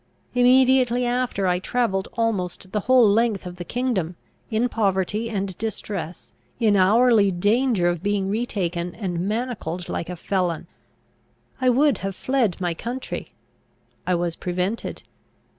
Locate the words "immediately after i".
0.33-1.59